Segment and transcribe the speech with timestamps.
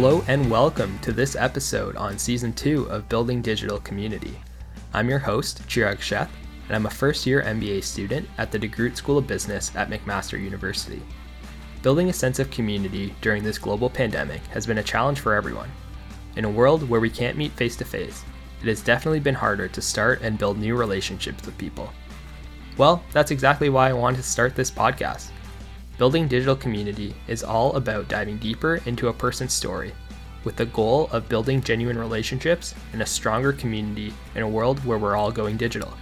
[0.00, 4.38] Hello and welcome to this episode on season two of Building Digital Community.
[4.94, 6.28] I'm your host, Chirag Sheth,
[6.68, 10.40] and I'm a first year MBA student at the DeGroote School of Business at McMaster
[10.40, 11.02] University.
[11.82, 15.72] Building a sense of community during this global pandemic has been a challenge for everyone.
[16.36, 18.24] In a world where we can't meet face to face,
[18.62, 21.92] it has definitely been harder to start and build new relationships with people.
[22.76, 25.30] Well, that's exactly why I wanted to start this podcast.
[25.98, 29.92] Building digital community is all about diving deeper into a person's story
[30.44, 34.96] with the goal of building genuine relationships and a stronger community in a world where
[34.96, 35.92] we're all going digital.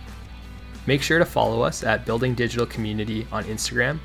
[0.87, 3.99] Make sure to follow us at Building Digital Community on Instagram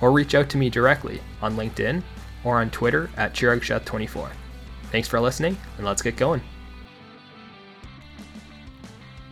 [0.00, 2.02] or reach out to me directly on LinkedIn
[2.42, 4.30] or on Twitter at ChiragSheth24.
[4.90, 6.42] Thanks for listening, and let's get going.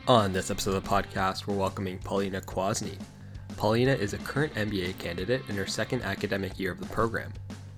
[0.06, 2.96] On this episode of the podcast, we're welcoming Paulina Kwasny.
[3.56, 7.32] Paulina is a current MBA candidate in her second academic year of the program.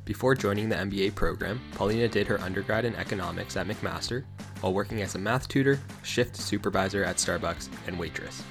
[0.05, 4.25] Before joining the MBA program, Paulina did her undergrad in economics at McMaster
[4.61, 8.43] while working as a math tutor, shift supervisor at Starbucks, and waitress.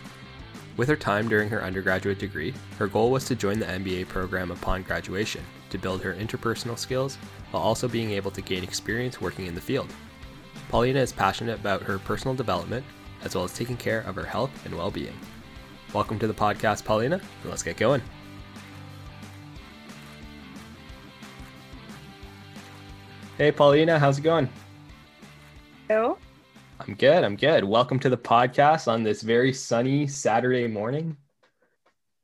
[0.78, 4.52] With her time during her undergraduate degree, her goal was to join the MBA program
[4.52, 7.18] upon graduation to build her interpersonal skills
[7.52, 9.92] while also being able to gain experience working in the field.
[10.70, 12.86] Paulina is passionate about her personal development
[13.24, 15.18] as well as taking care of her health and well being.
[15.98, 18.04] Welcome to the podcast, Paulina, and let's get going.
[23.40, 24.48] Hey, Paulina, how's it going?
[25.88, 26.20] Hello.
[26.80, 27.24] I'm good.
[27.24, 27.64] I'm good.
[27.64, 31.18] Welcome to the podcast on this very sunny Saturday morning.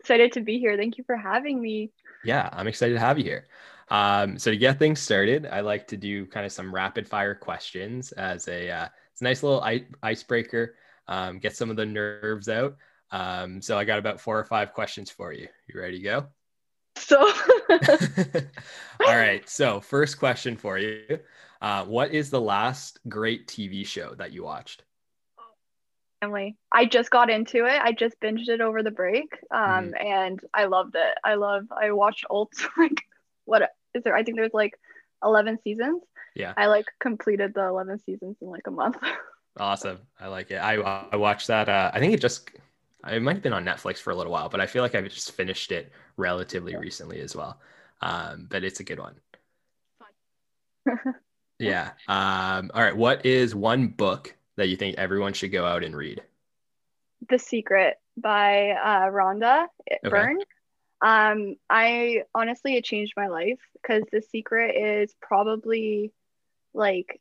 [0.02, 0.78] Excited to be here.
[0.78, 1.90] Thank you for having me.
[2.24, 3.48] Yeah, I'm excited to have you here.
[3.90, 7.34] Um, so to get things started, I like to do kind of some rapid fire
[7.34, 10.76] questions as a uh, it's a nice little ice- icebreaker
[11.08, 12.78] um, get some of the nerves out.
[13.14, 15.48] Um, so I got about four or five questions for you.
[15.68, 16.26] You ready to go?
[16.98, 17.20] So,
[17.70, 19.48] all right.
[19.48, 21.20] So, first question for you
[21.62, 24.84] uh, What is the last great TV show that you watched?
[26.22, 26.56] Family.
[26.72, 27.80] I just got into it.
[27.82, 30.06] I just binged it over the break, um, Mhm.
[30.06, 31.18] and I loved it.
[31.24, 31.66] I love.
[31.72, 32.54] I watched Alt.
[32.78, 33.02] Like,
[33.46, 34.16] what is there?
[34.16, 34.74] I think there's like
[35.24, 36.02] eleven seasons.
[36.34, 36.54] Yeah.
[36.58, 38.98] I like completed the eleven seasons in like a month.
[39.60, 40.00] Awesome.
[40.20, 40.56] I like it.
[40.56, 40.76] I,
[41.12, 41.70] I watched that.
[41.70, 42.50] Uh, I think it just,
[43.08, 45.06] it might have been on Netflix for a little while, but I feel like I've
[45.06, 47.60] just finished it relatively recently as well.
[48.02, 49.16] Um, but it's a good one.
[51.60, 51.92] Yeah.
[52.08, 52.98] Um, all right.
[52.98, 56.22] What is one book that you think everyone should go out and read?
[57.30, 59.68] the Secret by uh, Rhonda
[60.04, 60.40] Byrne.
[61.02, 66.14] Um, I honestly, it changed my life because The Secret is probably
[66.74, 67.20] like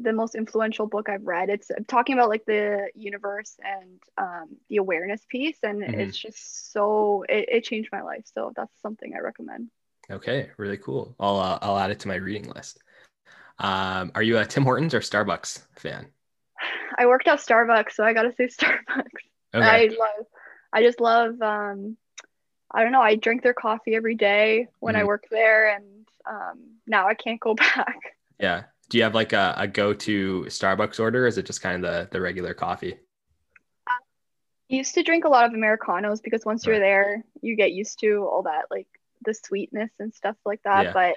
[0.00, 1.50] the most influential book I've read.
[1.50, 6.00] It's talking about like the universe and um, the awareness piece, and Mhm.
[6.00, 8.24] it's just so it, it changed my life.
[8.34, 9.70] So that's something I recommend.
[10.10, 11.14] Okay, really cool.
[11.20, 12.78] I'll uh, I'll add it to my reading list.
[13.58, 16.12] Um, are you a Tim Hortons or Starbucks fan?
[16.98, 19.22] I worked at Starbucks, so I gotta say Starbucks.
[19.54, 20.26] Okay, I love,
[20.72, 21.96] I just love, um,
[22.70, 25.06] I don't know, I drink their coffee every day when I Mhm.
[25.06, 28.16] work there, and um, now I can't go back.
[28.38, 28.64] yeah.
[28.88, 31.24] Do you have like a, a go-to Starbucks order?
[31.24, 32.96] Or is it just kind of the the regular coffee?
[33.88, 38.00] I used to drink a lot of Americanos because once you're there, you get used
[38.00, 38.86] to all that, like
[39.24, 40.84] the sweetness and stuff like that.
[40.84, 40.92] Yeah.
[40.92, 41.16] But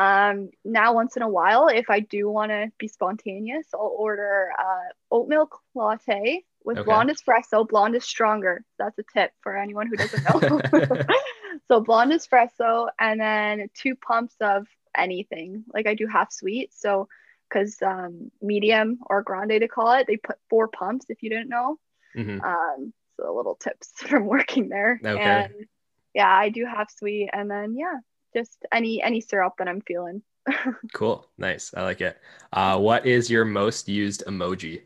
[0.00, 4.50] um, now, once in a while, if I do want to be spontaneous, I'll order
[4.58, 6.84] uh, oat milk latte with Okay.
[6.84, 7.66] blonde espresso.
[7.66, 8.64] Blonde is stronger.
[8.78, 10.60] That's a tip for anyone who doesn't know.
[11.68, 14.66] so blonde espresso and then two pumps of
[14.96, 15.64] anything.
[15.72, 16.72] Like I do half sweet.
[16.74, 17.08] So
[17.48, 21.48] because um, medium or grande to call it, they put four pumps if you didn't
[21.48, 21.78] know.
[22.16, 22.42] Mhm.
[22.42, 25.00] Um, so little tips from working there.
[25.04, 25.20] Okay.
[25.20, 25.66] And
[26.14, 27.98] yeah, I do half sweet and then yeah,
[28.34, 30.22] just any any syrup that I'm feeling.
[30.94, 31.72] Cool, nice.
[31.76, 32.18] I like it.
[32.52, 34.82] Uh, what is your most used emoji?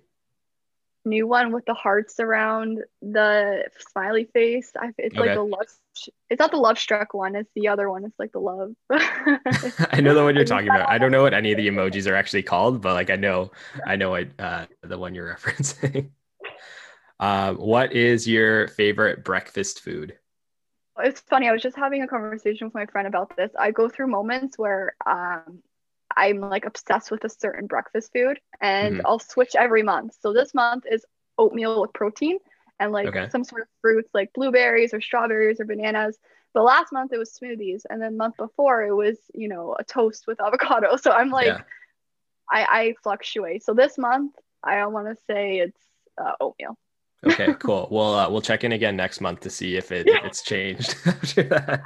[1.04, 4.72] New one with the hearts around the smiley face.
[4.80, 5.20] I, it's Okay.
[5.20, 5.66] like the love.
[6.30, 7.36] It's not the love struck one.
[7.36, 8.04] It's the other one.
[8.04, 8.72] It's like the love.
[9.92, 10.88] I know the one you're talking about.
[10.88, 13.50] I don't know what any of the emojis are actually called, but like I know,
[13.84, 16.10] I know what uh, the one you're referencing.
[17.20, 20.18] um, what is your favorite breakfast food?
[20.98, 21.48] It's funny.
[21.48, 23.50] I was just having a conversation with my friend about this.
[23.58, 25.62] I go through moments where um,
[26.16, 29.02] I'm like obsessed with a certain breakfast food, and Mhm.
[29.04, 30.16] I'll switch every month.
[30.20, 31.04] So this month is
[31.38, 32.38] oatmeal with protein
[32.80, 33.28] and like Okay.
[33.30, 36.18] some sort of fruits like blueberries or strawberries or bananas.
[36.52, 39.84] But last month it was smoothies, and then month before it was you know a
[39.84, 40.96] toast with avocado.
[40.96, 41.62] So I'm like, yeah.
[42.50, 43.64] I I fluctuate.
[43.64, 45.80] So this month I want to say it's
[46.20, 46.76] uh, oatmeal.
[47.24, 47.88] Okay, cool.
[47.90, 50.94] We'll uh, we'll check in again next month to see if it if it's changed
[51.06, 51.82] after that.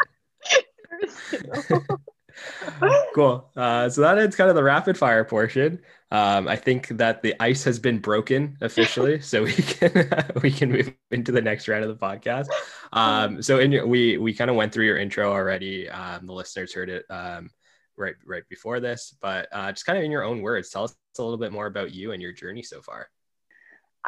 [3.15, 3.51] cool.
[3.57, 5.81] Uh, so that ends kind of the rapid fire portion.
[6.11, 10.11] Um, I think that the ice has been broken officially, so we can
[10.43, 12.47] we can move into the next round of the podcast.
[12.93, 15.89] Um, so in your, we we kind of went through your intro already.
[15.89, 17.51] Um, the listeners heard it um,
[17.97, 20.97] right right before this, but uh, just kind of in your own words, tell us
[21.19, 23.09] a little bit more about you and your journey so far.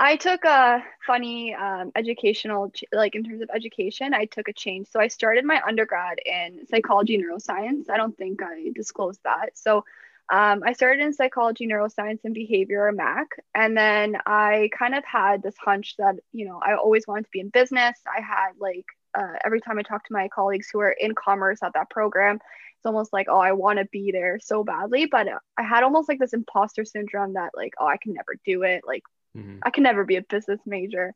[0.03, 4.89] I took a funny um, educational, like in terms of education, I took a change.
[4.89, 7.91] So I started my undergrad in psychology neuroscience.
[7.91, 9.59] I don't think I disclosed that.
[9.59, 9.85] So
[10.31, 13.27] um, I started in psychology, neuroscience, and behavior, or MAC.
[13.55, 17.31] And then I kind of had this hunch that, you know, I always wanted to
[17.31, 17.99] be in business.
[18.07, 21.59] I had like, uh, every time I talked to my colleagues who are in commerce
[21.63, 25.05] at that program, it's almost like, oh, I want to be there so badly.
[25.05, 28.63] But I had almost like this imposter syndrome that, like, oh, I can never do
[28.63, 28.83] it.
[28.87, 29.03] Like,
[29.37, 29.59] mm-hmm.
[29.63, 31.15] I can never be a business major.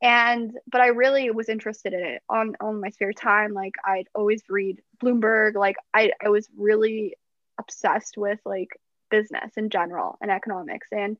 [0.00, 3.52] And, but I really was interested in it on, on my spare time.
[3.52, 5.54] Like, I'd always read Bloomberg.
[5.54, 7.16] Like, I, I was really
[7.58, 8.68] obsessed with like
[9.10, 10.88] business in general and economics.
[10.92, 11.16] And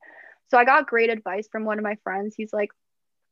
[0.49, 2.35] so I got great advice from one of my friends.
[2.35, 2.69] He's like,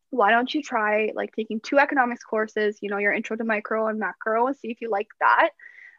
[0.10, 3.88] why don't you try like taking two economics courses, you know, your intro to micro
[3.88, 5.50] and macro, and see if you like that.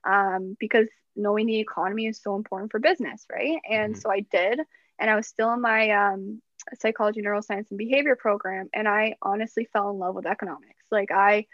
[0.05, 3.59] Um, because knowing the economy is so important for business, right?
[3.69, 4.01] And mm-hmm.
[4.01, 4.61] so I did.
[4.99, 6.41] And I was still in my um,
[6.81, 8.69] psychology, neuroscience, and behavior program.
[8.73, 10.85] And I honestly fell in love with economics.
[10.91, 11.47] Like I,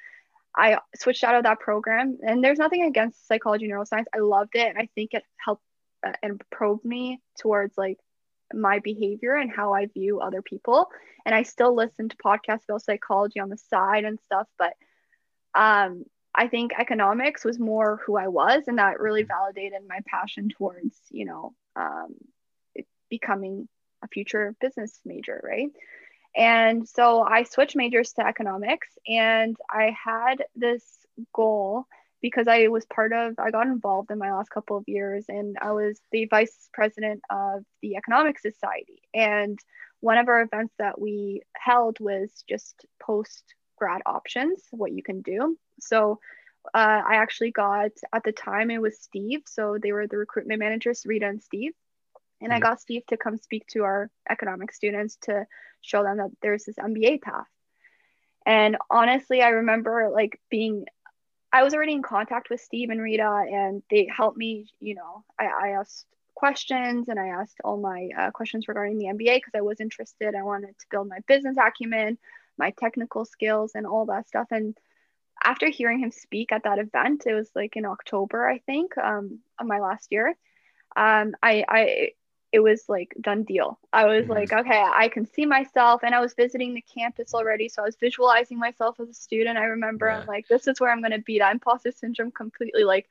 [0.56, 4.04] I switched out of that program, and there's nothing against psychology neuroscience.
[4.14, 5.62] I loved it, and I think it helped
[6.06, 7.98] uh, and probed me towards like
[8.52, 10.88] my behavior and how I view other people.
[11.26, 14.74] And I still listen to podcasts about psychology on the side and stuff, but
[15.54, 20.48] um, I think economics was more who I was, and that really validated my passion
[20.48, 22.14] towards you know um,
[23.08, 23.68] becoming
[24.04, 25.70] a future business major, right?
[26.36, 30.82] And so I switched majors to economics and I had this
[31.32, 31.86] goal
[32.20, 35.56] because I was part of, I got involved in my last couple of years and
[35.60, 39.02] I was the vice president of the Economic Society.
[39.12, 39.58] And
[40.00, 45.20] one of our events that we held was just post grad options, what you can
[45.20, 45.56] do.
[45.80, 46.18] So
[46.72, 49.42] uh, I actually got, at the time, it was Steve.
[49.46, 51.72] So they were the recruitment managers, Rita and Steve.
[52.40, 52.56] And mm-hmm.
[52.56, 55.46] I got Steve to come speak to our economic students to
[55.80, 57.46] show them that there's this MBA path.
[58.46, 60.86] And honestly, I remember like being,
[61.52, 64.66] I was already in contact with Steve and Rita, and they helped me.
[64.80, 69.06] You know, I, I asked questions and I asked all my uh, questions regarding the
[69.06, 70.34] MBA because I was interested.
[70.34, 72.18] I wanted to build my business acumen,
[72.58, 74.48] my technical skills, and all that stuff.
[74.50, 74.76] And
[75.42, 79.40] after hearing him speak at that event, it was like in October, I think, um,
[79.58, 80.36] of my last year.
[80.96, 82.10] Um, I, I
[82.54, 83.80] it was like done deal.
[83.92, 84.30] I was mm-hmm.
[84.30, 86.04] like, okay, I can see myself.
[86.04, 87.68] And I was visiting the campus already.
[87.68, 89.58] So I was visualizing myself as a student.
[89.58, 90.20] I remember yeah.
[90.20, 91.40] I'm like, this is where I'm going to be.
[91.40, 93.08] That imposter syndrome completely like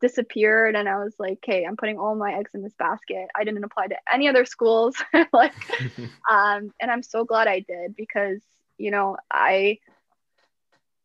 [0.00, 0.76] disappeared.
[0.76, 3.26] And I was like, okay, I'm putting all my eggs in this basket.
[3.34, 4.94] I didn't apply to any other schools.
[5.32, 5.54] like,
[6.30, 8.42] um, and I'm so glad I did because,
[8.78, 9.80] you know, I,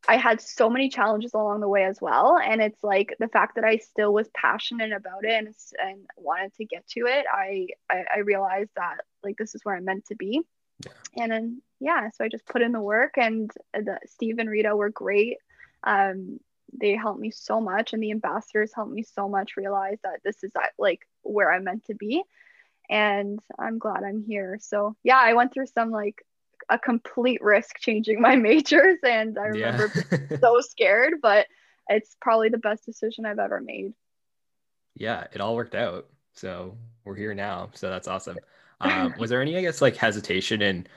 [0.08, 2.38] I had so many challenges along the way as well.
[2.38, 6.54] And it's like the fact that I still was passionate about it and, and wanted
[6.56, 10.06] to get to it, I, I, I realized that like this is where I'm meant
[10.08, 10.42] to be.
[10.86, 11.24] Yeah.
[11.24, 14.76] And then, yeah, so I just put in the work and the, Steve and Rita
[14.76, 15.38] were great.
[15.84, 16.40] Um,
[16.80, 20.44] they helped me so much and the ambassadors helped me so much realize that this
[20.44, 22.24] is like where I'm meant to be.
[22.90, 24.58] And I'm glad I'm here.
[24.62, 26.24] So yeah, I went through some like
[26.70, 30.38] a complete risk changing my majors and i remember yeah.
[30.42, 31.48] so scared but
[31.90, 33.94] it's probably the best decision i've ever made.
[34.96, 36.08] Yeah it all worked out.
[36.34, 37.70] So we're here now.
[37.74, 38.38] So that's awesome.
[38.82, 40.88] Um, was there any i guess like hesitation in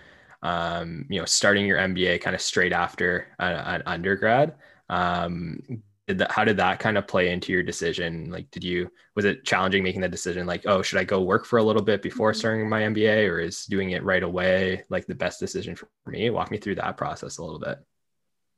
[0.44, 4.54] um, you know starting your mba kind of straight after an undergrad?
[4.88, 8.30] Um, did that how did that kind of play into your decision?
[8.30, 11.44] Like did you was it challenging making the decision like oh should i go work
[11.44, 12.38] for a little bit before mm-hmm.
[12.38, 16.30] starting my mba or is doing it right away like the best decision for me?
[16.30, 17.78] Walk me through that process a little bit.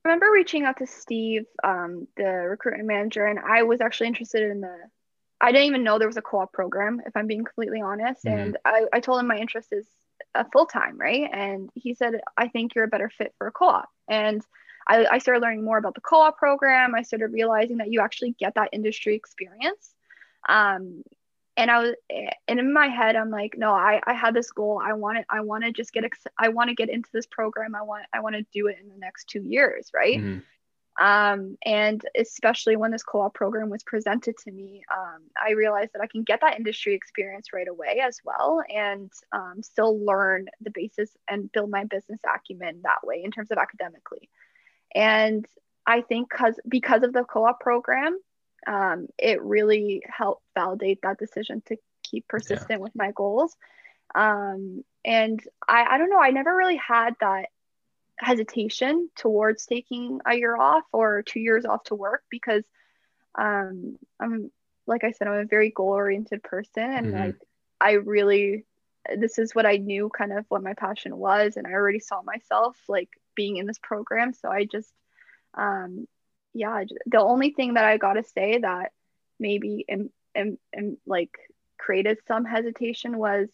[0.05, 4.51] I remember reaching out to steve um, the recruitment manager and i was actually interested
[4.51, 4.77] in the
[5.41, 8.39] i didn't even know there was a co-op program if i'm being completely honest mm-hmm.
[8.39, 9.87] and I, I told him my interest is
[10.35, 11.29] a full-time right?
[11.33, 13.89] And he said i think you're a better fit for a co-op.
[14.09, 14.43] And
[14.87, 16.95] I, I started learning more about the co-op program.
[16.95, 19.95] I started realizing that you actually get that industry experience.
[20.49, 21.03] Um,
[21.57, 21.95] and I was,
[22.49, 24.81] and in my head, I'm like, no, I, I had this goal.
[24.85, 25.26] I want it.
[25.31, 27.75] I want to just get, ex- I want to get into this program.
[27.75, 29.91] I want, I want to do it in the next two years.
[29.95, 30.19] Right.
[30.19, 30.41] Mm-hmm.
[30.97, 36.03] Um, and especially when this co-op program was presented to me, um, I realized that
[36.03, 40.71] I can get that industry experience right away as well, and um, still learn the
[40.71, 44.29] basis and build my business acumen that way in terms of academically.
[44.95, 45.47] And
[45.87, 48.19] I think because because of the co-op program,
[48.67, 52.77] um, it really helped validate that decision to keep persistent yeah.
[52.79, 53.57] with my goals.
[54.15, 57.49] Um, and I, I don't know, I never really had that
[58.19, 62.65] hesitation towards taking a year off or two years off to work because
[63.35, 64.51] um, I'm,
[64.87, 67.19] like I said, I'm a very goal oriented person and mm-hmm.
[67.19, 67.37] like
[67.81, 68.65] I really,
[69.17, 71.57] this is what I knew kind of what my passion was.
[71.57, 74.33] And I already saw myself like being in this program.
[74.33, 74.93] So I just,
[75.55, 76.07] um,
[76.53, 78.93] yeah, the only thing that I got to say that
[79.38, 81.31] maybe and and and like
[81.79, 83.49] created some hesitation was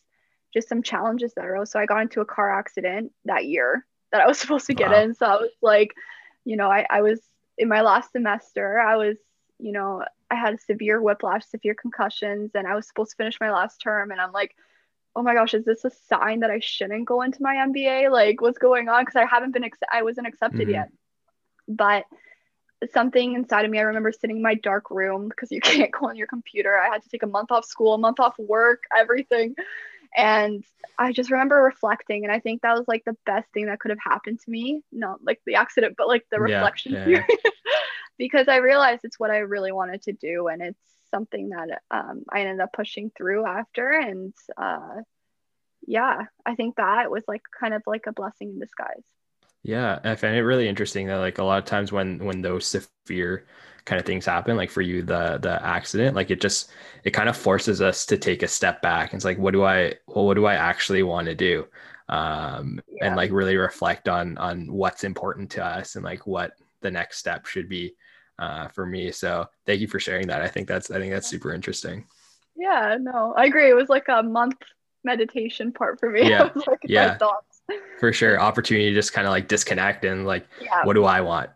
[0.53, 1.71] just some challenges that arose.
[1.71, 4.91] So I got into a car accident that year that I was supposed to get
[4.91, 5.03] wow.
[5.03, 5.15] in.
[5.15, 5.95] So I was like,
[6.45, 7.21] you know, I, I was
[7.59, 9.17] in my last semester, I was,
[9.59, 13.51] you know, I had severe whiplash, severe concussions, and I was supposed to finish my
[13.51, 14.11] last term.
[14.11, 14.55] And I'm like,
[15.17, 18.11] oh my gosh, is this a sign that I shouldn't go into my MBA?
[18.11, 19.03] Like, what's going on?
[19.03, 20.71] Because I haven't been, ex- I wasn't accepted mm-hmm.
[20.71, 20.89] yet.
[21.69, 22.05] But
[22.93, 26.09] something inside of me, I remember sitting in my dark room because you can't go
[26.09, 26.79] on your computer.
[26.79, 29.55] I had to take a month off school, a month off work, everything.
[30.17, 30.65] And
[30.99, 32.25] I just remember reflecting.
[32.25, 34.83] And I think that was like the best thing that could have happened to me.
[34.91, 37.25] Not like the accident, but like the reflection yeah,
[38.19, 40.49] because I realized it's what I really wanted to do.
[40.49, 43.91] And it's something that um, I ended up pushing through after.
[43.91, 45.03] And uh,
[45.87, 49.03] yeah, I think that was like kind of like a blessing in disguise.
[49.63, 52.67] Yeah, I find it really interesting that like a lot of times when when those
[52.67, 53.47] severe
[53.85, 56.71] kind of things happen, like for you the the accident, like it just
[57.05, 59.13] it kind of forces us to take a step back.
[59.13, 61.67] It's like, what do I well, what do I actually want to do?
[62.09, 63.07] Um, yeah.
[63.07, 67.19] and like really reflect on on what's important to us and like what the next
[67.19, 67.95] step should be
[68.41, 69.13] uh, for me.
[69.13, 70.43] So thank you for sharing that.
[70.43, 72.07] I think that's I think that's super interesting.
[72.57, 73.71] Yeah, no, I agree.
[73.71, 74.57] It was like a month
[75.05, 76.23] meditation part for me.
[76.31, 77.17] Yeah, like yeah
[77.99, 80.85] for sure opportunity to just kind of like disconnect and like yeah.
[80.85, 81.51] what do i want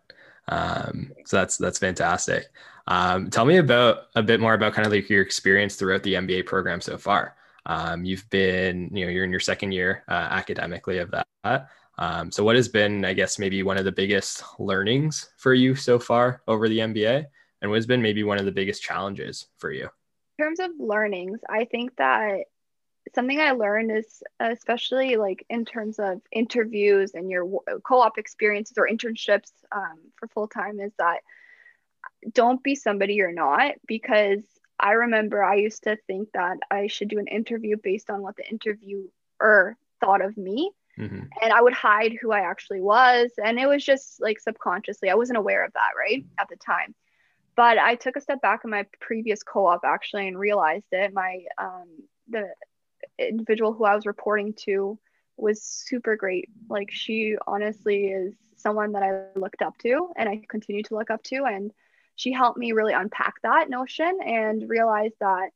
[0.47, 2.45] um, so that's that's fantastic
[2.87, 6.15] um, tell me about a bit more about kind of like your experience throughout the
[6.15, 7.35] mba program so far
[7.67, 12.31] um, you've been you know you're in your second year uh, academically of that um,
[12.31, 15.99] so what has been i guess maybe one of the biggest learnings for you so
[15.99, 17.25] far over the mba
[17.63, 19.89] and what has been maybe one of the biggest challenges for you
[20.39, 22.45] in terms of learnings i think that
[23.15, 27.47] something I learned is especially like in terms of interviews and your
[27.85, 31.21] co-op experiences or internships um, for full time is that
[32.33, 34.43] don't be somebody you're not because
[34.81, 38.37] I remember I used to think that I should do an interview based on what
[38.37, 40.73] the interviewer thought of me.
[40.99, 41.25] Mm-hmm.
[41.43, 43.31] And I would hide who I actually was.
[43.43, 46.25] And it was just like subconsciously, I wasn't aware of that, right?
[46.39, 46.95] At the time.
[47.57, 51.13] But I took a step back in my previous co op actually and realized it.
[51.13, 51.89] My, um,
[52.29, 52.49] the
[53.19, 54.99] individual who I was reporting to
[55.37, 56.49] was super great.
[56.69, 61.11] Like she honestly is someone that I looked up to and I continue to look
[61.11, 61.71] up to and
[62.17, 65.51] she helped me really unpack that notion and realize that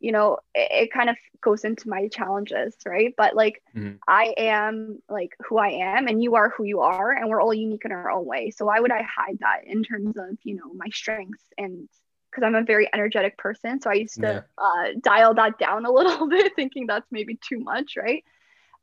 [0.00, 3.96] you know it, it kind of goes into my challenges right but like mm-hmm.
[4.08, 7.54] i am like who i am and you are who you are and we're all
[7.54, 10.54] unique in our own way so why would i hide that in terms of you
[10.54, 11.88] know my strengths and
[12.36, 13.80] because I'm a very energetic person.
[13.80, 14.62] So I used to yeah.
[14.62, 18.24] uh, dial that down a little bit, thinking that's maybe too much, right?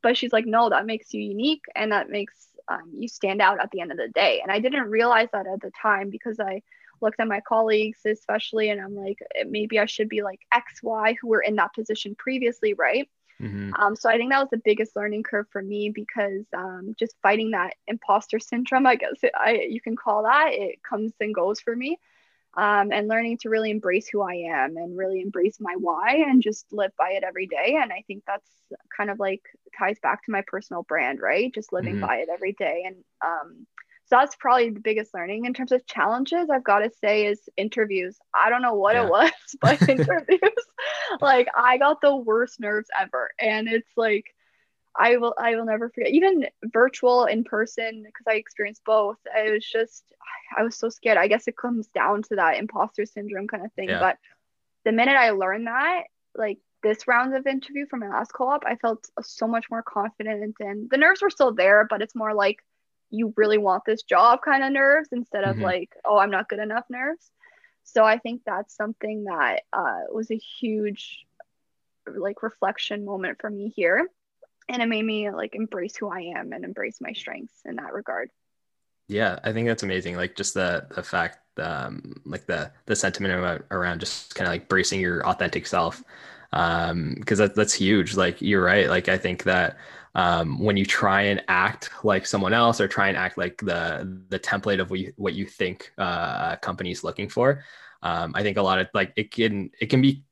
[0.02, 2.34] But she's like, no, that makes you unique and that makes
[2.68, 4.40] um, you stand out at the end of the day.
[4.42, 6.62] And I didn't realize that at the time because I
[7.04, 10.80] looked at my colleagues, especially, and I'm like, eh, maybe I should be like X,
[10.82, 13.08] Y, who were in that position previously, right?
[13.40, 13.74] Mm-hmm.
[13.74, 17.14] Um, so I think that was the biggest learning curve for me because um, just
[17.22, 21.34] fighting that imposter syndrome, I guess it, I you can call that, it comes and
[21.34, 21.98] goes for me
[22.56, 26.42] um, and learning to really embrace who I am and really embrace my why and
[26.42, 27.78] just live by it every day.
[27.80, 28.48] And I think that's
[28.96, 29.42] kind of like
[29.76, 31.52] ties back to my personal brand, right?
[31.52, 32.06] Just living mm-hmm.
[32.06, 32.84] by it every day.
[32.86, 33.66] And um,
[34.06, 36.50] so that's probably the biggest learning in terms of challenges.
[36.50, 38.18] I've got to say is interviews.
[38.34, 39.06] I don't know what yeah.
[39.06, 40.40] it was, but interviews,
[41.20, 44.26] like I got the worst nerves ever, and it's like
[44.96, 49.16] I will I will never forget even virtual in person because I experienced both.
[49.34, 50.04] I was just
[50.56, 51.16] I was so scared.
[51.16, 53.88] I guess it comes down to that imposter syndrome kind of thing.
[53.88, 54.00] Yeah.
[54.00, 54.18] But
[54.84, 56.02] the minute I learned that,
[56.34, 60.54] like this round of interview from my last co-op, I felt so much more confident
[60.60, 62.58] and the nerves were still there, but it's more like
[63.14, 65.64] you really want this job kind of nerves instead of mm-hmm.
[65.64, 67.30] like, oh, I'm not good enough nerves.
[67.84, 71.26] So I think that's something that uh, was a huge
[72.06, 74.08] like reflection moment for me here
[74.68, 77.92] and it made me like embrace who I am and embrace my strengths in that
[77.92, 78.30] regard.
[79.08, 80.16] Yeah, I think that's amazing.
[80.16, 84.52] Like just the the fact, um, like the the sentiment about, around just kind of
[84.52, 86.02] like bracing your authentic self,
[86.52, 88.16] um, because that, that's huge.
[88.16, 88.88] Like you're right.
[88.88, 89.76] Like I think that
[90.14, 94.24] um, when you try and act like someone else or try and act like the
[94.28, 97.64] the template of what you, what you think uh, a company is looking for,
[98.02, 100.22] um, I think a lot of like it can it can be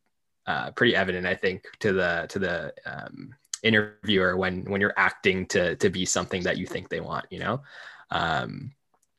[0.46, 5.46] uh, pretty evident, I think, to the to the um, interviewer when when you're acting
[5.46, 7.62] to to be something that you think they want, you know.
[8.10, 8.72] Um,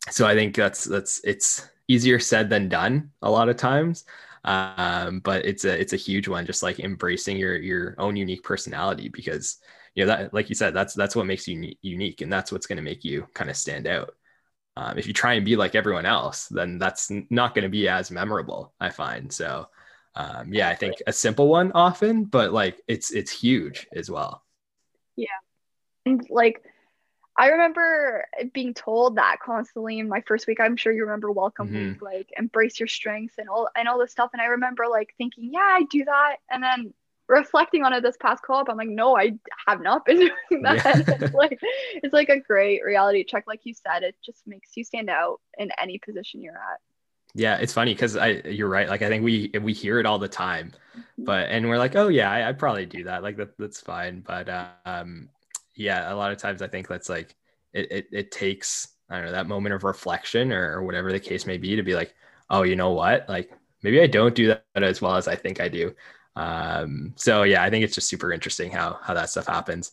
[0.09, 4.05] so I think that's that's it's easier said than done a lot of times.
[4.45, 8.43] Um, but it's a it's a huge one, just like embracing your your own unique
[8.43, 9.57] personality because
[9.95, 12.65] you know that like you said that's that's what makes you unique and that's what's
[12.65, 14.15] going to make you kind of stand out.
[14.75, 17.87] Um, if you try and be like everyone else, then that's not going to be
[17.87, 18.73] as memorable.
[18.79, 19.67] I find so.
[20.15, 24.43] Um, yeah, I think a simple one often, but like it's it's huge as well.
[25.15, 25.27] Yeah,
[26.05, 26.63] and like
[27.35, 30.59] I remember being told that constantly in my first week.
[30.59, 31.87] I'm sure you remember welcome mm-hmm.
[31.89, 34.29] week, like embrace your strengths and all and all this stuff.
[34.33, 36.37] And I remember like thinking, yeah, I do that.
[36.51, 36.93] And then
[37.27, 39.33] reflecting on it this past co-op, I'm like, no, I
[39.67, 40.17] have not been
[40.49, 40.83] doing that.
[40.85, 41.15] Yeah.
[41.21, 41.59] it's like
[41.95, 43.45] it's like a great reality check.
[43.47, 46.79] Like you said, it just makes you stand out in any position you're at.
[47.35, 48.87] Yeah, it's funny because I you're right.
[48.87, 51.23] Like I think we we hear it all the time, mm-hmm.
[51.23, 53.23] but and we're like, oh yeah, I, I probably do that.
[53.23, 54.21] Like that that's fine.
[54.21, 54.49] But
[54.85, 55.29] um,
[55.75, 57.35] yeah, a lot of times I think that's like
[57.73, 61.19] it, it, it takes, I don't know, that moment of reflection or, or whatever the
[61.19, 62.13] case may be to be like,
[62.49, 63.27] oh, you know what?
[63.27, 63.51] Like
[63.81, 65.95] maybe I don't do that as well as I think I do.
[66.35, 69.91] Um, so yeah, I think it's just super interesting how, how that stuff happens.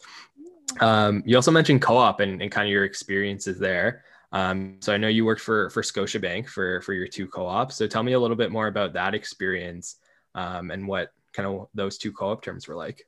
[0.80, 4.04] Um, you also mentioned co-op and, and kind of your experiences there.
[4.32, 7.76] Um, so I know you worked for, for Scotiabank for, for your two co-ops.
[7.76, 9.97] So tell me a little bit more about that experience
[10.35, 13.06] um, and what kind of those two co-op terms were like.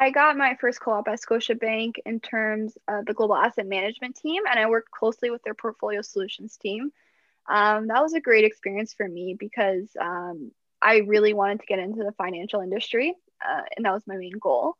[0.00, 4.44] I got my first co-op at Scotiabank in terms of the global asset management team,
[4.48, 6.92] and I worked closely with their portfolio solutions team.
[7.48, 11.78] Um, that was a great experience for me because um, I really wanted to get
[11.78, 14.74] into the financial industry, uh, and that was my main goal.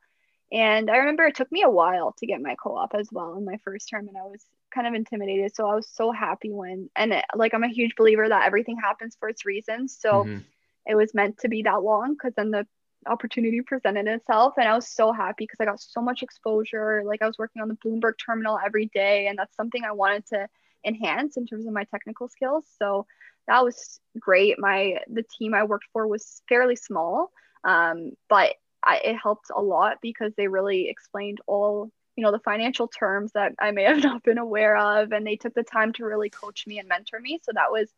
[0.51, 3.45] And I remember it took me a while to get my co-op as well in
[3.45, 5.55] my first term, and I was kind of intimidated.
[5.55, 8.79] So I was so happy when, and it, like I'm a huge believer that everything
[8.79, 9.97] happens for its reasons.
[9.99, 10.39] So mm-hmm.
[10.87, 12.67] it was meant to be that long because then the
[13.07, 17.03] opportunity presented itself and I was so happy because I got so much exposure.
[17.05, 20.27] Like I was working on the Bloomberg terminal every day and that's something I wanted
[20.27, 20.49] to
[20.85, 22.65] enhance in terms of my technical skills.
[22.79, 23.07] So
[23.47, 24.59] that was great.
[24.59, 27.31] My the team I worked for was fairly small,
[27.65, 32.41] um, but I, it helped a lot because they really explained all you know the
[32.41, 35.93] financial terms that I may have not been aware of, and they took the time
[35.95, 37.41] to really coach me and mentor me.
[37.43, 37.89] So that was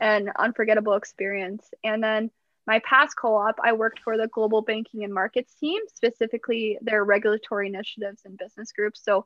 [0.00, 1.68] an unforgettable experience.
[1.84, 2.30] And then
[2.66, 7.66] my past co-op, I worked for the global banking and markets team, specifically their regulatory
[7.66, 9.02] initiatives and business groups.
[9.02, 9.24] So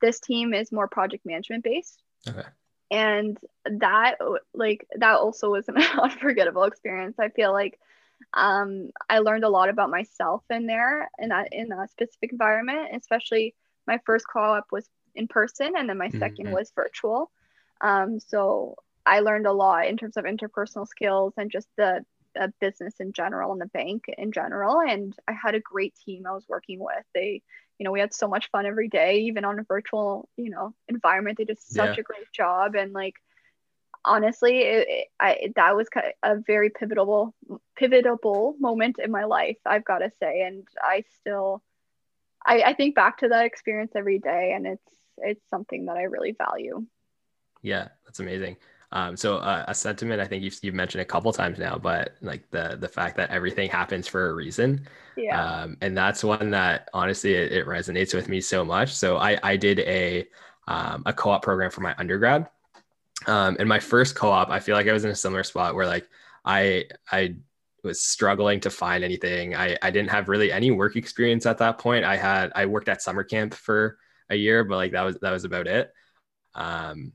[0.00, 2.02] this team is more project management based.
[2.28, 2.46] Okay.
[2.90, 4.18] And that
[4.54, 7.16] like that also was an unforgettable experience.
[7.18, 7.78] I feel like
[8.34, 12.90] um, I learned a lot about myself in there in that in that specific environment,
[12.94, 13.54] especially
[13.86, 16.52] my first co-op was in person and then my 2nd mm-hmm.
[16.52, 17.30] was virtual.
[17.80, 22.04] Um, so I learned a lot in terms of interpersonal skills and just the
[22.36, 24.80] a business in general and the bank in general.
[24.80, 27.04] And I had a great team I was working with.
[27.14, 27.42] They,
[27.82, 30.72] you know, we had so much fun every day, even on a virtual, you know,
[30.86, 31.36] environment.
[31.36, 32.00] They did such yeah.
[32.00, 32.76] a great job.
[32.76, 33.14] And like,
[34.04, 35.88] honestly, it, it, I, that was
[36.22, 37.34] a very pivotal,
[37.74, 40.42] pivotal moment in my life, I've got to say.
[40.42, 41.60] And I still,
[42.46, 46.04] I, I think back to that experience every day and it's, it's something that I
[46.04, 46.86] really value.
[47.62, 48.58] Yeah, that's amazing.
[48.92, 52.14] Um, so uh, a sentiment I think you've, you've mentioned a couple times now, but
[52.20, 56.50] like the the fact that everything happens for a reason, yeah, um, and that's one
[56.50, 58.94] that honestly it, it, resonates with me so much.
[58.94, 60.28] So I I did a
[60.68, 62.50] um, a co-op program for my undergrad,
[63.26, 65.86] um, and my first co-op I feel like I was in a similar spot where
[65.86, 66.06] like
[66.44, 67.36] I I
[67.82, 69.56] was struggling to find anything.
[69.56, 72.04] I I didn't have really any work experience at that point.
[72.04, 73.96] I had I worked at summer camp for
[74.28, 75.90] a year, but like that was that was about it.
[76.54, 77.12] Um,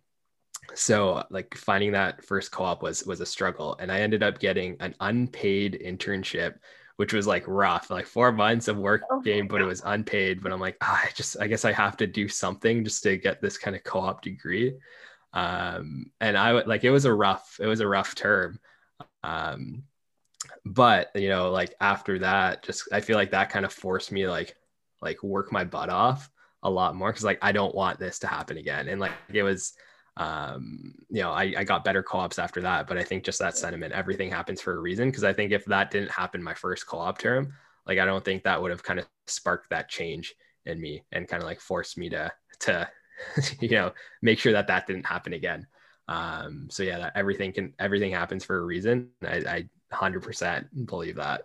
[0.73, 4.75] so like finding that first co-op was was a struggle and i ended up getting
[4.79, 6.55] an unpaid internship
[6.97, 10.41] which was like rough like four months of work oh game but it was unpaid
[10.41, 13.17] but i'm like oh, i just i guess i have to do something just to
[13.17, 14.75] get this kind of co-op degree.
[15.33, 18.59] Um and i would like it was a rough it was a rough term
[19.23, 19.83] um
[20.65, 24.27] but you know like after that just i feel like that kind of forced me
[24.27, 24.55] like
[25.01, 26.29] like work my butt off
[26.63, 29.43] a lot more because like i don't want this to happen again and like it
[29.43, 29.73] was
[30.17, 33.55] um, you know, I, I got better co-ops after that, but I think just that
[33.55, 35.11] sentiment, everything happens for a reason.
[35.11, 37.53] Cause I think if that didn't happen my first co-op term,
[37.85, 40.33] like, I don't think that would have kind of sparked that change
[40.65, 42.89] in me and kind of like forced me to, to,
[43.61, 45.67] you know, make sure that that didn't happen again.
[46.07, 49.09] Um, so yeah, that everything can, everything happens for a reason.
[49.23, 51.43] I, I 100% believe that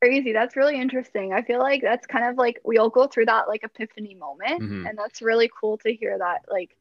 [0.00, 3.26] crazy that's really interesting i feel like that's kind of like we all go through
[3.26, 4.86] that like epiphany moment mm-hmm.
[4.86, 6.76] and that's really cool to hear that like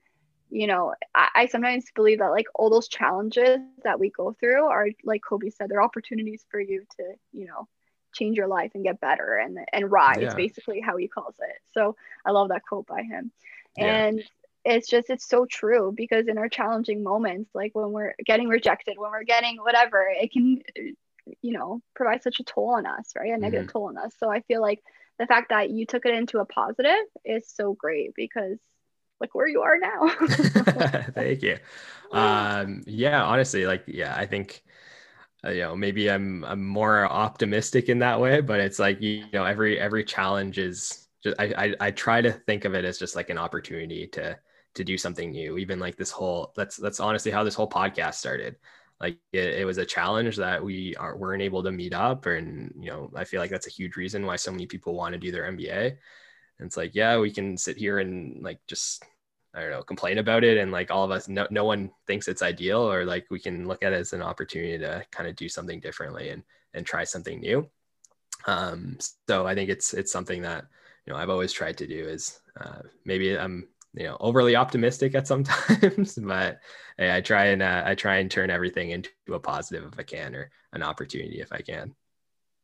[0.50, 4.66] you know, I, I, sometimes believe that like all those challenges that we go through
[4.66, 7.68] are like Kobe said, they're opportunities for you to, you know,
[8.14, 10.34] change your life and get better and and rise, yeah.
[10.34, 11.58] basically how he calls it.
[11.74, 13.32] So I love that quote by him.
[13.78, 13.86] Yeah.
[13.86, 14.24] And
[14.66, 18.96] it's just it's so true because in our challenging moments, like when we're getting rejected,
[18.98, 20.62] when we're getting whatever, it can
[21.42, 23.34] you know provide such a toll on us, right?
[23.34, 23.72] A negative mm-hmm.
[23.72, 24.14] toll on us.
[24.20, 24.82] So I feel like
[25.20, 28.58] the fact that you took it into a positive is so great because
[29.20, 30.10] like where you are now.
[31.14, 31.58] Thank you.
[32.12, 34.64] Um, yeah, honestly, like, yeah, I think,
[35.46, 39.26] uh, you know, maybe I'm, I'm more optimistic in that way, but it's like, you
[39.34, 42.98] know, every, every challenge is just, I, I, I try to think of it as
[42.98, 44.38] just like an opportunity to,
[44.76, 45.58] to do something new.
[45.58, 48.56] Even like this whole, that's, that's honestly how this whole podcast started.
[49.00, 52.26] Like it, it was a challenge that we are, weren't able to meet up.
[52.26, 55.14] And, you know, I feel like that's a huge reason why so many people want
[55.14, 55.98] to do their MBA
[56.60, 59.04] and it's like, yeah, we can sit here and like just
[59.54, 62.28] I don't know, complain about it and like all of us no no one thinks
[62.28, 65.36] it's ideal or like we can look at it as an opportunity to kind of
[65.36, 66.44] do something differently and
[66.74, 67.68] and try something new.
[68.46, 70.66] Um so I think it's it's something that
[71.06, 75.16] you know I've always tried to do is uh, maybe I'm you know overly optimistic
[75.16, 76.60] at sometimes but
[76.98, 80.04] hey, I try and uh, I try and turn everything into a positive if I
[80.04, 81.96] can or an opportunity if I can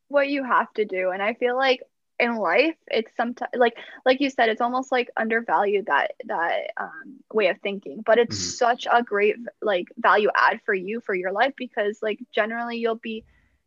[0.10, 1.82] what you have to do and I feel like
[2.20, 7.20] in life it's sometimes like like you said it's almost like undervalued that that um,
[7.34, 8.50] way of thinking but it's mm-hmm.
[8.50, 12.96] such a great like value add for you for your life because like generally you'll
[12.96, 13.24] be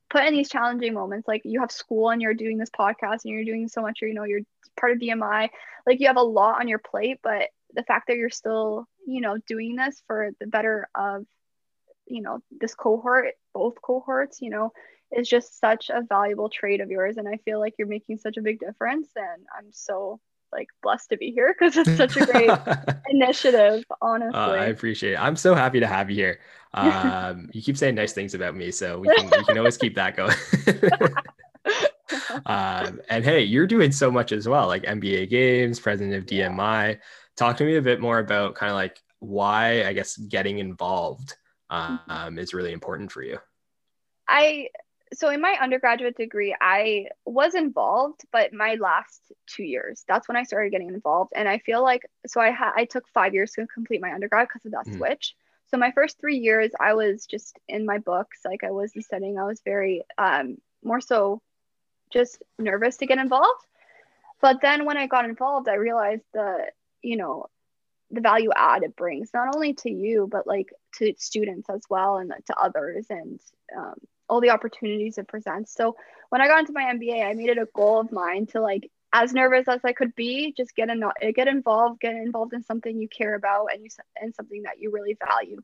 [0.09, 3.35] put in these challenging moments like you have school and you're doing this podcast and
[3.35, 4.43] you're doing so much you know you're
[4.79, 5.49] part of dmi
[5.87, 9.21] like you have a lot on your plate but the fact that you're still you
[9.21, 11.27] know doing this for the better of
[12.07, 14.73] you know this cohort both cohorts you know
[15.13, 18.37] is just such a valuable trait of yours and i feel like you're making such
[18.37, 20.21] a big difference and i'm so
[20.53, 22.51] like blessed to be here because it's such a great
[23.09, 24.39] initiative honestly.
[24.39, 25.21] Uh, i appreciate it.
[25.21, 26.39] I'm so happy to have you here.
[26.73, 29.95] Um, you keep saying nice things about me so we can, we can always keep
[29.97, 30.35] that going.
[32.45, 36.93] Um, and hey you're doing so much as well like mba games president of dmi
[36.93, 36.95] yeah.
[37.37, 41.35] talk to me a bit more about kind of like why i guess getting involved
[41.71, 43.39] um, is really important for you.
[44.29, 44.69] I
[45.17, 50.37] so in my undergraduate degree i was involved but my last two years that's when
[50.37, 51.33] i started getting involved.
[51.35, 54.49] And i feel like so i had i took five years to complete my undergrad
[54.49, 54.97] because of that mm.
[54.97, 55.35] switch.
[55.69, 58.41] So my first three years i was just in my books.
[58.45, 61.41] Like i wasn't studying i was very um more so
[62.13, 63.65] just nervous to get involved.
[64.41, 66.67] But then when i got involved i realized the
[67.03, 67.47] you know
[68.11, 72.19] the value add it brings not only to you but like to students as well
[72.19, 73.07] and to others.
[73.11, 73.41] And
[73.77, 73.95] um,
[74.29, 75.73] all the opportunities it presents.
[75.75, 75.97] So
[76.31, 78.91] when I got into my MBA, I made it a goal of mine to like
[79.13, 81.03] as nervous as I could be, just get in,
[81.35, 83.89] get involved, get involved in something you care about and you
[84.21, 85.63] and something that you really value.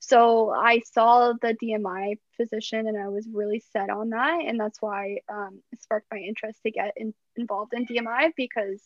[0.00, 4.80] So I saw the DMI position and I was really set on that, and that's
[4.80, 8.80] why um, it sparked my interest to get in, involved in DMI because,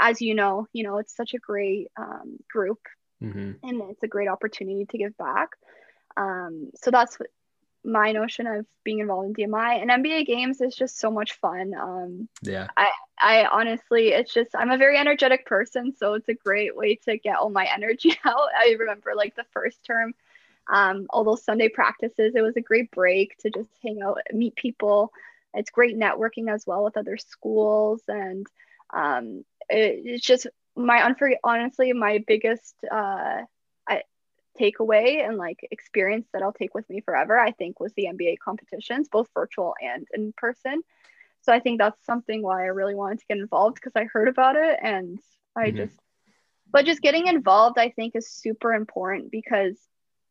[0.00, 2.80] as you know, you know it's such a great um, group,
[3.22, 3.52] mm-hmm.
[3.62, 5.50] and it's a great opportunity to give back.
[6.16, 7.18] Um, so that's
[7.84, 11.74] my notion of being involved in DMI and MBA games is just so much fun.
[11.74, 12.68] Um, yeah.
[12.76, 15.94] I, I honestly, it's just, I'm a very energetic person.
[15.96, 18.48] So it's a great way to get all my energy out.
[18.58, 20.14] I remember like the first term,
[20.72, 24.56] um, all those Sunday practices, it was a great break to just hang out, meet
[24.56, 25.12] people.
[25.52, 28.02] It's great networking as well with other schools.
[28.08, 28.46] And
[28.92, 33.42] um, it, it's just my, unfor- honestly, my biggest, uh,
[34.60, 38.38] takeaway and like experience that I'll take with me forever, I think was the MBA
[38.38, 40.82] competitions, both virtual and in person.
[41.42, 44.28] So I think that's something why I really wanted to get involved because I heard
[44.28, 45.18] about it and
[45.56, 45.76] I mm-hmm.
[45.76, 45.98] just,
[46.70, 49.76] but just getting involved, I think is super important because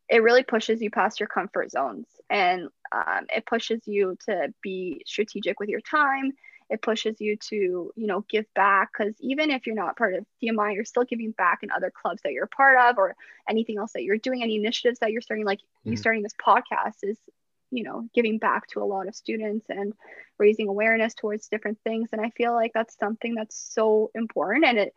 [0.10, 5.04] it really pushes you past your comfort zones and um, it pushes you to be
[5.06, 6.32] strategic with your time
[6.70, 10.26] it pushes you to you know give back because even if you're not part of
[10.42, 13.16] dmi you're still giving back in other clubs that you're part of or
[13.50, 15.92] anything else that you're doing any initiatives that you're starting like mm-hmm.
[15.92, 17.18] you starting this podcast is
[17.74, 19.94] you know giving back to a lot of students and
[20.38, 22.10] raising awareness towards different things.
[22.12, 24.94] And i feel like that's something that's so important and it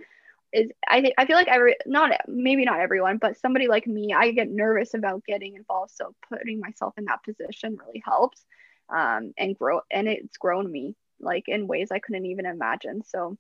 [0.52, 4.14] is i think i feel like every not maybe not everyone but somebody like me
[4.14, 5.92] i get nervous about getting involved.
[5.96, 8.44] So putting myself in that position really helps
[8.88, 13.02] um, and grow and it's grown me like in ways I couldn't even imagine.
[13.05, 13.37] So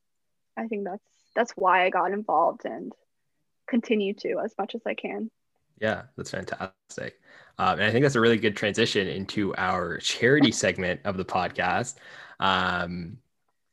[0.56, 2.92] I think that's that's why I got involved and
[3.68, 5.30] continue to as much as I can.
[5.80, 7.20] Yeah, that's fantastic.
[7.58, 11.24] Um, and I think that's a really good transition into our charity segment of the
[11.24, 11.96] podcast.
[12.40, 13.18] Um,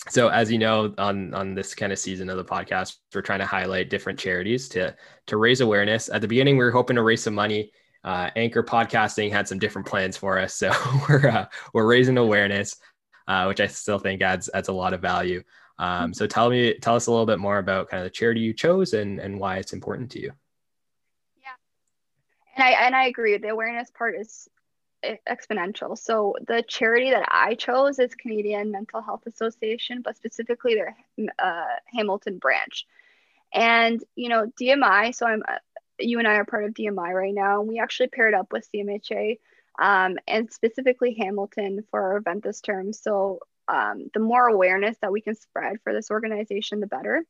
[0.10, 3.40] so as you know on on this kind of season of the podcast we're trying
[3.40, 4.94] to highlight different charities to
[5.28, 7.72] to raise awareness at the beginning we were hoping to raise some money
[8.04, 10.72] uh, anchor podcasting had some different plans for us so
[11.10, 12.76] we're uh, we're raising awareness
[13.28, 15.44] uh, which i still think adds adds a lot of value
[15.80, 18.42] um, so tell me tell us a little bit more about kind of the charity
[18.42, 20.32] you chose and and why it's important to you
[21.42, 21.56] yeah
[22.56, 24.48] and i and i agree the awareness part is
[25.28, 25.98] exponential.
[25.98, 30.96] So the charity that I chose is Canadian Mental Health Association, but specifically their
[31.40, 32.86] uh, Hamilton branch.
[33.54, 35.14] And you know DMI.
[35.14, 35.58] So I'm uh,
[36.00, 38.68] you and I are part of DMI right now, and we actually paired up with
[38.74, 39.38] CMHA
[39.80, 42.94] um, and specifically Hamilton for our event this term.
[42.94, 47.26] So um, the more awareness that we can spread for this organization, the better.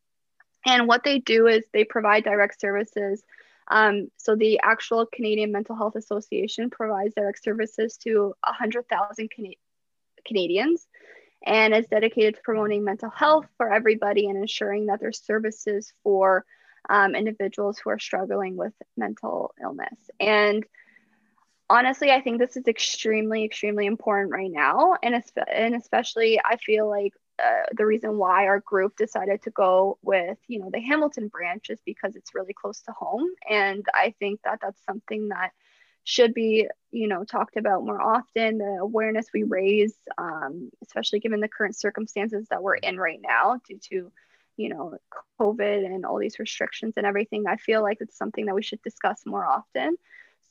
[0.66, 3.24] And what they do is they provide direct services
[3.68, 9.54] um, so the actual Canadian Mental Health Association provides direct services to 100,000 Can-
[10.26, 10.88] Canadians
[11.46, 16.46] and is dedicated to promoting mental health for everybody and ensuring that there's services for
[16.90, 19.98] um, individuals who are struggling with mental illness.
[20.20, 20.66] And
[21.70, 24.96] honestly, I think this is extremely, extremely important right now.
[25.02, 25.22] And,
[25.52, 30.38] and especially, I feel like uh, the reason why our group decided to go with
[30.48, 33.28] you know the hamilton branch is because it's really close to home.
[33.50, 35.52] And i think that that's something that
[36.04, 41.40] should be you know talked about more often the awareness we raise um, especially given
[41.40, 44.12] the current circumstances that we're in right now due to
[44.58, 44.96] you know
[45.40, 47.46] covid and all these restrictions and everything.
[47.48, 49.98] I feel like it's something that we should discuss more often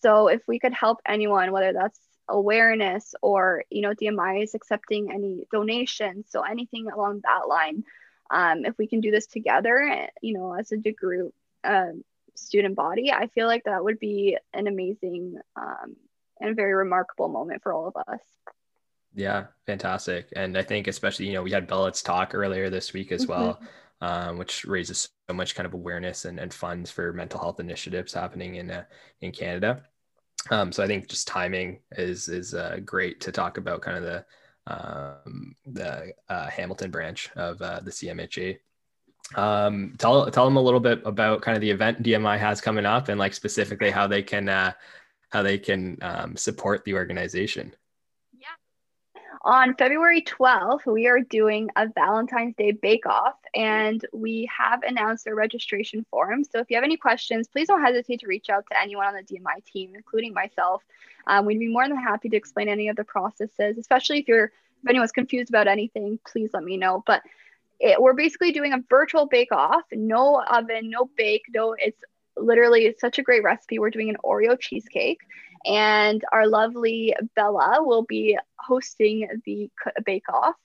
[0.02, 5.12] so if we could help anyone whether that's awareness or you know dmi is accepting
[5.12, 7.84] any donations so anything along that line
[8.30, 11.28] um, if we can do this together you know as a degree
[11.64, 11.88] uh,
[12.34, 15.96] student body i feel like that would be an amazing um,
[16.42, 18.20] and very remarkable moment for all of us.
[19.14, 20.28] Yeah fantastic.
[20.34, 23.32] And i think especially you know we had Let's talk earlier this week as mm-hmm.
[23.32, 23.60] well
[24.00, 28.12] um, which raises so much kind of awareness and, and funds for mental health initiatives
[28.12, 28.84] happening in uh,
[29.20, 29.82] in canada
[30.50, 34.02] um, so I think just timing is is uh, great to talk about kind of
[34.02, 34.24] the
[34.66, 38.58] um, the uh, Hamilton branch of uh, the CMHA.
[39.34, 42.86] Um, tell tell them a little bit about kind of the event DMI has coming
[42.86, 44.72] up and like specifically how they can uh,
[45.30, 47.74] how they can um, support the organization.
[49.44, 55.26] On February 12th, we are doing a Valentine's Day Bake Off, and we have announced
[55.26, 56.44] a registration form.
[56.44, 59.14] So if you have any questions, please don't hesitate to reach out to anyone on
[59.14, 60.84] the DMI team, including myself.
[61.26, 64.52] Um, we'd be more than happy to explain any of the processes, especially if you're
[64.84, 67.02] if anyone's confused about anything, please let me know.
[67.04, 67.22] But
[67.80, 71.74] it, we're basically doing a virtual bake off, no oven, no bake, no.
[71.76, 72.00] It's
[72.36, 73.80] literally it's such a great recipe.
[73.80, 75.18] We're doing an Oreo cheesecake,
[75.64, 79.70] and our lovely Bella will be hosting the
[80.04, 80.56] bake off.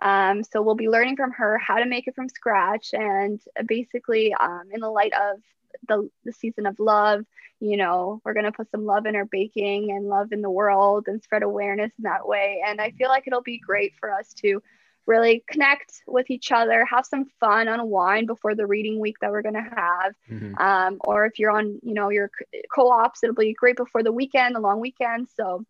[0.00, 4.34] Um, so we'll be learning from her how to make it from scratch and basically
[4.34, 5.40] um, in the light of
[5.88, 7.24] the, the season of love,
[7.60, 10.50] you know, we're going to put some love in our baking and love in the
[10.50, 12.62] world and spread awareness in that way.
[12.66, 14.60] And I feel like it'll be great for us to
[15.06, 19.42] really connect with each other, have some fun, unwind before the reading week that we're
[19.42, 20.14] going to have.
[20.30, 20.58] Mm-hmm.
[20.58, 22.30] Um, or if you're on, you know, your
[22.72, 25.28] co-ops, it'll be great before the weekend, the long weekend.
[25.36, 25.64] So,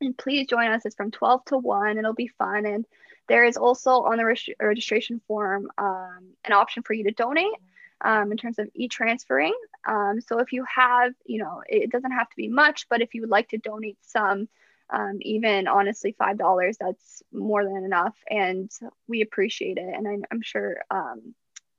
[0.00, 0.82] and please join us.
[0.84, 1.98] It's from 12 to 1.
[1.98, 2.66] It'll be fun.
[2.66, 2.84] And
[3.28, 7.54] there is also on the reg- registration form um, an option for you to donate.
[8.00, 9.54] Um, in terms of e-transferring.
[9.84, 13.12] Um, so if you have, you know, it doesn't have to be much, but if
[13.12, 14.48] you would like to donate some,
[14.90, 18.70] um, even honestly five dollars that's more than enough and
[19.06, 21.34] we appreciate it and i'm, I'm sure um,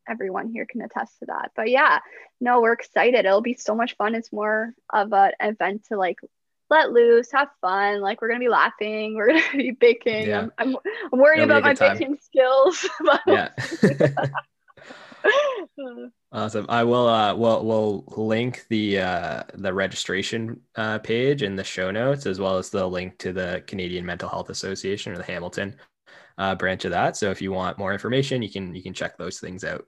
[0.10, 1.52] everyone here can attest to that.
[1.56, 2.00] But yeah
[2.42, 3.26] no we're excited.
[3.26, 4.16] It'll be so much fun.
[4.16, 6.20] It's more of an event to like
[6.70, 8.02] let loose have fun.
[8.02, 10.28] Like we're gonna be laughing we're gonna be baking.
[10.28, 10.48] Yeah.
[10.58, 10.76] I'm,
[11.14, 11.98] I'm, worried It'll about my time.
[11.98, 12.88] baking skills
[13.28, 13.50] yeah
[16.32, 16.66] awesome.
[16.70, 21.92] I will uh we'll we'll link the uh the registration uh page in the show
[21.92, 25.76] notes as well as the link to the Canadian Mental Health Association or the Hamilton
[26.38, 27.18] uh branch of that.
[27.18, 29.86] So if you want more information, you can you can check those things out.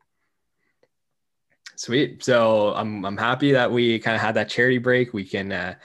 [1.76, 2.24] Sweet.
[2.24, 5.14] So I'm I'm happy that we kind of had that charity break.
[5.14, 5.76] We can uh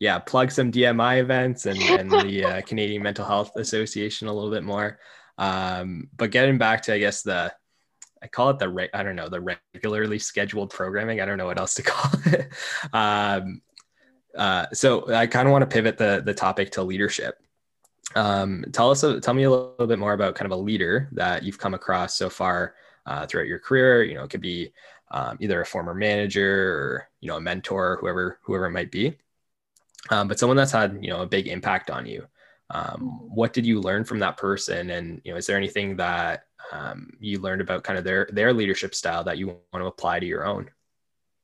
[0.00, 4.50] yeah, plug some DMI events and, and the uh, Canadian Mental Health Association a little
[4.50, 4.98] bit more.
[5.36, 7.52] Um, but getting back to, I guess, the
[8.22, 11.20] I call it the re- I don't know the regularly scheduled programming.
[11.20, 12.52] I don't know what else to call it.
[12.92, 13.62] um,
[14.36, 17.42] uh, so I kind of want to pivot the the topic to leadership.
[18.14, 21.44] Um, tell us, tell me a little bit more about kind of a leader that
[21.44, 22.74] you've come across so far
[23.06, 24.02] uh, throughout your career.
[24.02, 24.72] You know, it could be
[25.10, 29.16] um, either a former manager or you know a mentor, whoever whoever it might be,
[30.10, 32.26] um, but someone that's had you know a big impact on you.
[32.70, 36.44] Um, what did you learn from that person and you know is there anything that
[36.72, 40.20] um, you learned about kind of their their leadership style that you want to apply
[40.20, 40.70] to your own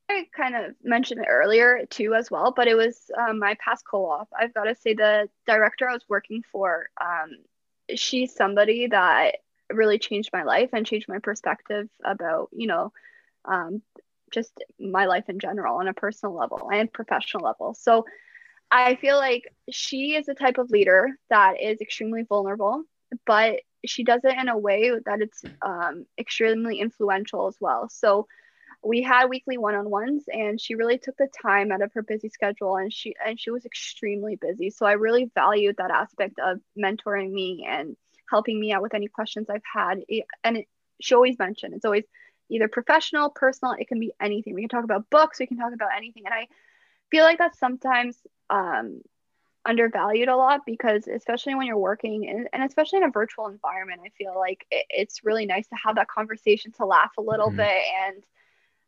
[0.08, 3.84] I kind of mentioned it earlier too as well, but it was um, my past
[3.84, 4.28] co-op.
[4.38, 7.32] I've got to say the director I was working for, um,
[7.96, 9.38] she's somebody that
[9.72, 12.92] really changed my life and changed my perspective about you know
[13.44, 13.82] um,
[14.32, 17.74] just my life in general on a personal level and professional level.
[17.74, 18.06] So
[18.70, 22.82] I feel like she is the type of leader that is extremely vulnerable,
[23.26, 27.88] but she does it in a way that it's um, extremely influential as well.
[27.88, 28.26] So
[28.82, 32.76] we had weekly one-on-ones and she really took the time out of her busy schedule
[32.76, 34.70] and she and she was extremely busy.
[34.70, 37.96] So I really valued that aspect of mentoring me and
[38.30, 40.00] helping me out with any questions I've had.
[40.44, 40.66] And it,
[41.00, 42.04] she always mentioned it's always
[42.48, 44.54] either professional, personal, it can be anything.
[44.54, 46.24] We can talk about books, we can talk about anything.
[46.26, 46.46] And I
[47.10, 48.16] feel like that's sometimes
[48.50, 49.00] um,
[49.64, 54.00] undervalued a lot because especially when you're working in, and especially in a virtual environment,
[54.04, 57.48] I feel like it, it's really nice to have that conversation to laugh a little
[57.48, 57.58] mm-hmm.
[57.58, 57.82] bit.
[58.06, 58.22] And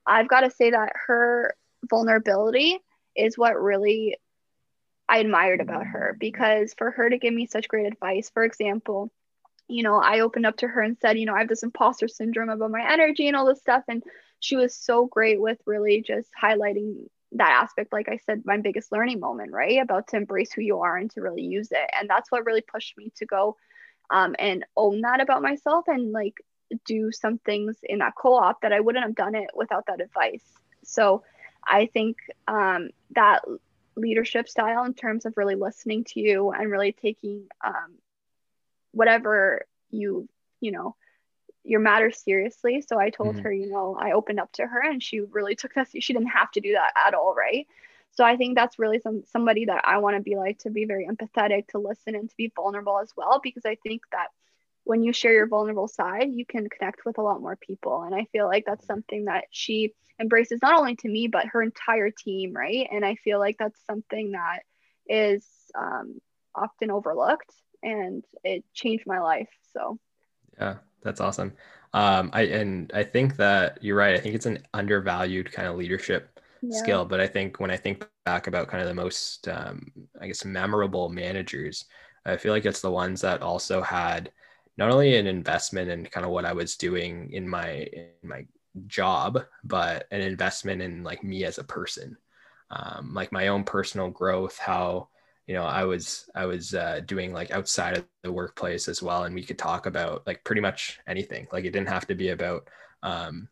[0.07, 1.54] I've got to say that her
[1.88, 2.78] vulnerability
[3.16, 4.16] is what really
[5.09, 9.11] I admired about her because for her to give me such great advice, for example,
[9.66, 12.09] you know, I opened up to her and said, you know, I have this imposter
[12.09, 13.85] syndrome about my energy and all this stuff.
[13.88, 14.02] And
[14.40, 18.91] she was so great with really just highlighting that aspect like i said my biggest
[18.91, 21.91] learning moment right about to embrace who you are and to really use it.
[21.99, 23.57] And that's what really pushed me to go
[24.11, 26.35] um, and own that about myself and like
[26.87, 30.45] do some things in that co-op that i wouldn't have done it without that advice.
[30.85, 31.23] So
[31.67, 33.43] i think um, that
[33.97, 37.99] leadership style in terms of really listening to you and really taking um,
[38.93, 40.29] whatever you
[40.61, 40.95] you know
[41.68, 42.81] your matter seriously.
[42.81, 43.44] So I told mm-hmm.
[43.44, 45.88] her, you know, I opened up to her and she really took that.
[45.98, 47.66] She didn't have to do that at all, right?
[48.12, 50.87] So I think that's really some somebody that I want to be like to be
[50.87, 54.28] very empathetic, to listen and to be vulnerable as well, because I think that
[54.85, 58.02] when you share your vulnerable side, you can connect with a lot more people.
[58.02, 61.62] And I feel like that's something that she embraces not only to me, but her
[61.62, 62.88] entire team, right?
[62.90, 64.61] And I feel like that's something that
[65.07, 65.44] is
[65.78, 66.20] um,
[66.54, 67.52] often overlooked
[67.83, 69.50] and it changed my life.
[69.74, 69.98] So,
[70.59, 71.52] yeah, that's awesome.
[71.94, 74.14] Um, I and I think that you're right.
[74.14, 76.78] I think it's an undervalued kind of leadership yeah.
[76.78, 77.04] skill.
[77.04, 80.44] But I think when I think back about kind of the most, um, I guess,
[80.44, 81.87] memorable managers,
[82.24, 84.30] I feel like it's the ones that also had
[84.76, 88.46] not only an investment in kind of what I was doing in my in my
[88.87, 92.16] job, but an investment in like me as a person,
[92.70, 95.08] um, like my own personal growth, how
[95.48, 99.24] you know i was i was uh, doing like outside of the workplace as well
[99.24, 101.48] and we could talk about like pretty much anything.
[101.50, 102.68] Like it didn't have to be about
[103.02, 103.48] um,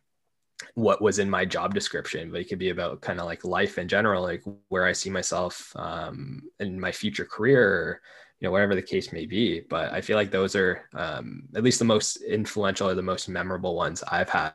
[0.75, 3.79] what was in my job description but it could be about kind of like life
[3.79, 8.01] in general like where i see myself um, in my future career or,
[8.41, 9.61] you know whatever the case may be.
[9.61, 13.29] But i feel like those are um, at least the most influential or the most
[13.29, 14.53] memorable ones i've had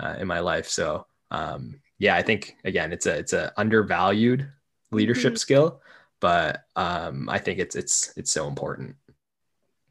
[0.00, 0.68] uh, in my life.
[0.68, 4.50] So um, yeah i think again it's a it's a undervalued
[4.90, 5.38] leadership mm-hmm.
[5.38, 5.80] skill
[6.20, 8.96] but um, I think it's it's it's so important.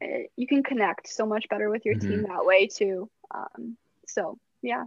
[0.00, 2.10] Eh, you can connect so much better with your mm-hmm.
[2.10, 3.08] team that way too.
[3.34, 4.84] Um, so yeah.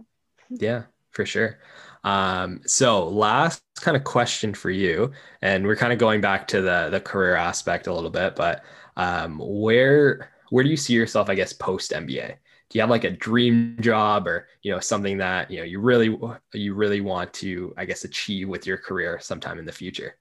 [0.50, 1.58] Yeah, for sure.
[2.02, 6.60] Um, so last kind of question for you, and we're kind of going back to
[6.60, 8.64] the the career aspect a little bit, but
[8.96, 12.36] um, where where do you see yourself, I guess, post MBA?
[12.68, 15.80] Do you have like a dream job or you know something that you know you
[15.80, 16.16] really
[16.52, 20.16] you really want to, I guess, achieve with your career sometime in the future?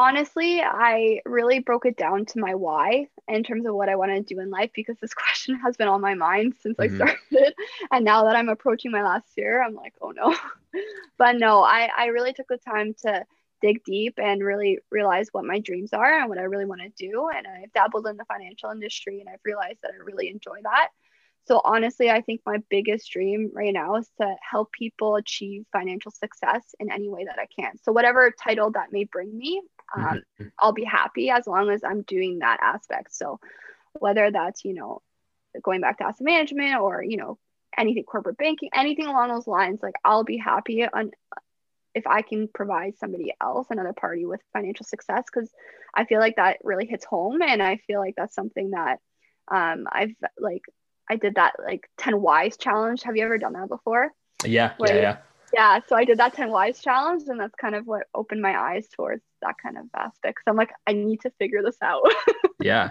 [0.00, 4.12] Honestly, I really broke it down to my why in terms of what I want
[4.12, 7.02] to do in life because this question has been on my mind since mm-hmm.
[7.02, 7.54] I started.
[7.92, 10.34] And now that I'm approaching my last year, I'm like, oh no.
[11.18, 13.26] but no, I, I really took the time to
[13.60, 16.88] dig deep and really realize what my dreams are and what I really want to
[16.96, 17.28] do.
[17.28, 20.88] And I've dabbled in the financial industry and I've realized that I really enjoy that.
[21.46, 26.10] So honestly, I think my biggest dream right now is to help people achieve financial
[26.10, 27.76] success in any way that I can.
[27.82, 29.60] So whatever title that may bring me,
[29.94, 30.46] um, mm-hmm.
[30.58, 33.14] I'll be happy as long as I'm doing that aspect.
[33.14, 33.40] So
[33.98, 35.02] whether that's, you know,
[35.62, 37.38] going back to asset management or, you know,
[37.76, 41.10] anything corporate banking, anything along those lines, like I'll be happy on
[41.92, 45.50] if I can provide somebody else, another party with financial success, because
[45.92, 47.42] I feel like that really hits home.
[47.42, 49.00] And I feel like that's something that
[49.50, 50.62] um, I've like,
[51.08, 53.02] I did that like 10 whys challenge.
[53.02, 54.10] Have you ever done that before?
[54.44, 54.74] Yeah.
[54.78, 55.02] Where yeah.
[55.02, 55.16] Yeah
[55.52, 58.58] yeah so i did that 10 whys challenge and that's kind of what opened my
[58.58, 62.02] eyes towards that kind of aspect so i'm like i need to figure this out
[62.60, 62.90] yeah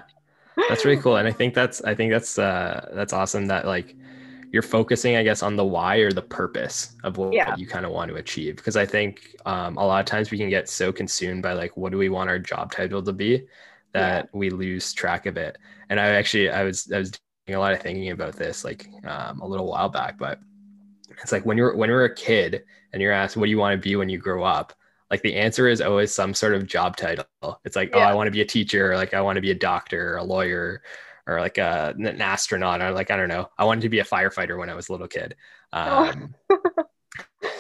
[0.68, 3.96] that's really cool and i think that's i think that's uh that's awesome that like
[4.52, 7.56] you're focusing i guess on the why or the purpose of what, yeah.
[7.56, 10.38] you kind of want to achieve because i think um, a lot of times we
[10.38, 13.46] can get so consumed by like what do we want our job title to be
[13.94, 14.38] that yeah.
[14.38, 15.58] we lose track of it.
[15.90, 18.88] And I actually I was I was doing a lot of thinking about this like
[19.06, 20.40] um, a little while back, but
[21.22, 22.64] it's like when you're when you're a kid
[22.94, 24.74] and you're asked what do you want to be when you grow up,
[25.10, 27.26] like the answer is always some sort of job title.
[27.66, 27.98] It's like, yeah.
[27.98, 30.14] oh, I want to be a teacher, or like I want to be a doctor,
[30.14, 30.84] or a lawyer,
[31.26, 33.50] or like a, an astronaut, or like I don't know.
[33.58, 35.36] I wanted to be a firefighter when I was a little kid.
[35.74, 36.10] Oh.
[36.10, 36.60] Um, oh.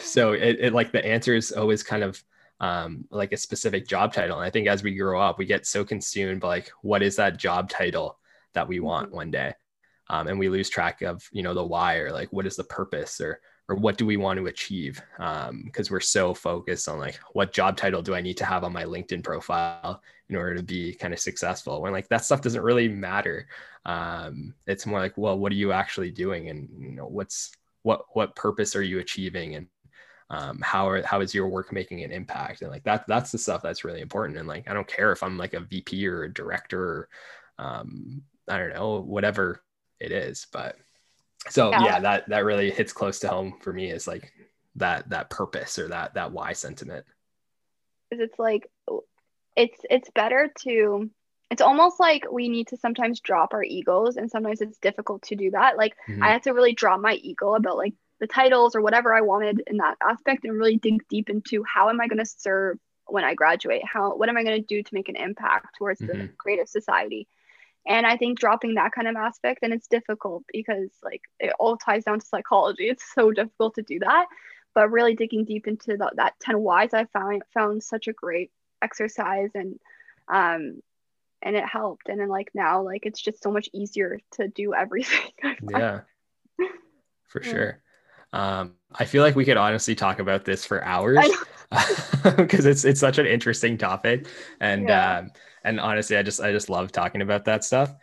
[0.02, 2.24] so it, it like the answer is always kind of
[2.60, 4.38] um, like a specific job title.
[4.38, 7.16] And I think as we grow up, we get so consumed by like what is
[7.16, 8.20] that job title
[8.54, 9.16] that we want mm-hmm.
[9.16, 9.54] one day,
[10.08, 12.64] um, and we lose track of you know the why or like what is the
[12.64, 13.40] purpose or
[13.70, 15.02] or what do we want to achieve?
[15.18, 18.64] Because um, we're so focused on like what job title do i need to have
[18.64, 21.82] on my linkedin profile in order to be kind of successful?
[21.82, 23.48] When like that stuff doesn't really matter.
[23.86, 26.50] Um, it's more like well what are you actually doing?
[26.50, 27.52] And you know what's
[27.84, 29.56] what what purpose are you achieving?
[29.56, 29.68] And
[30.32, 32.62] um, how are, how is your work making an impact?
[32.62, 34.40] And like that that's the stuff that's really important.
[34.40, 37.10] And like i don't care if i'm like a vp or a director or
[37.60, 39.62] um, i don't know whatever
[40.00, 40.78] it is but
[41.48, 41.84] so yeah.
[41.84, 44.32] yeah that that really hits close to home for me is like
[44.76, 47.06] that that purpose or that that why sentiment
[48.12, 48.70] it's like
[49.56, 51.10] it's it's better to
[51.52, 55.36] it's almost like we need to sometimes drop our egos and sometimes it's difficult to
[55.36, 56.24] do that like mm-hmm.
[56.24, 59.62] i had to really drop my ego about like the titles or whatever i wanted
[59.68, 62.78] in that aspect and really dig deep into how am i going to serve
[63.08, 66.02] when i graduate how what am i going to do to make an impact towards
[66.02, 66.20] mm-hmm.
[66.20, 67.28] the creative society
[67.90, 71.76] and i think dropping that kind of aspect and it's difficult because like it all
[71.76, 72.88] ties down to psychology.
[72.88, 74.28] It's so difficult to do that.
[74.76, 78.52] But really digging deep into the, that 10 whys i found found such a great
[78.82, 79.80] exercise and
[80.32, 80.82] um
[81.42, 82.10] and it helped.
[82.10, 85.32] And then like now like it's just so much easier to do everything
[85.70, 86.02] yeah.
[87.28, 87.82] For sure
[88.34, 91.26] um i feel like we could honestly talk about this for hours
[92.24, 94.28] because it's it's such an interesting topic
[94.60, 95.20] and yeah.
[95.20, 95.32] um
[95.64, 97.94] and honestly, I just I just love talking about that stuff.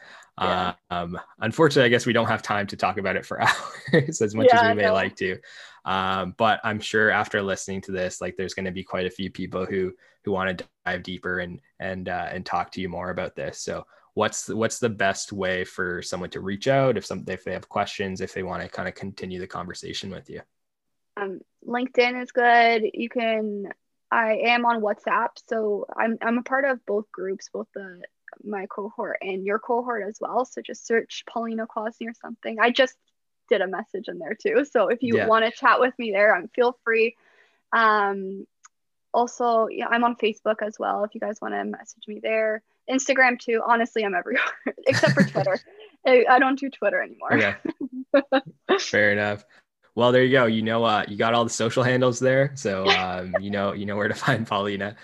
[0.41, 0.75] Yeah.
[0.91, 3.41] Um, unfortunately, I guess we don't have time to talk about it for
[3.93, 5.39] hours as much yeah, as we may like to.
[5.87, 9.11] Um, but I'm sure after listening to this, like there's going to be quite a
[9.11, 9.93] few people who
[10.25, 13.61] who want to dive deeper and and uh, and talk to you more about this.
[13.61, 13.87] So
[14.17, 17.53] what's the, what's the best way for someone to reach out if some if they
[17.53, 20.41] have questions, if they want to kind of continue the conversation with you?
[21.19, 22.83] Um, LinkedIn is good.
[22.95, 23.69] You can
[24.11, 28.03] I am on WhatsApp, so I'm I'm a part of both groups, both the
[28.43, 30.47] my cohort and your cohort as well.
[30.47, 32.59] So just search Paulina Kwasny or something.
[32.59, 32.97] I just
[33.51, 34.65] did a message in there too.
[34.65, 35.27] So if you yeah.
[35.27, 37.17] want to chat with me there, I'm feel free.
[37.71, 38.47] Um,
[39.13, 41.05] also, yeah, I'm on Facebook as well.
[41.05, 43.63] If you guys want to message me there, Instagram too.
[43.67, 44.43] Honestly, I'm everywhere
[44.87, 45.59] except for Twitter.
[46.07, 47.35] I, I, don't do Twitter anymore.
[47.35, 47.57] Okay.
[48.79, 49.45] Fair enough.
[49.97, 50.45] Well, there you go.
[50.45, 53.87] You know, uh, you got all the social handles there, so um, you know, you
[53.87, 54.95] know where to find Paulina.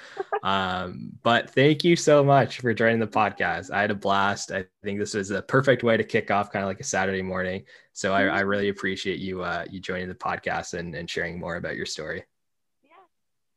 [0.42, 3.70] Um, but thank you so much for joining the podcast.
[3.70, 4.52] I had a blast.
[4.52, 7.22] I think this was a perfect way to kick off, kind of like a Saturday
[7.22, 7.64] morning.
[7.94, 11.56] So I, I really appreciate you uh, you joining the podcast and, and sharing more
[11.56, 12.24] about your story.
[12.82, 12.90] Yeah,